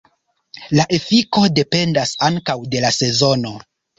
[0.77, 3.55] La efiko dependas ankaŭ de la sezono.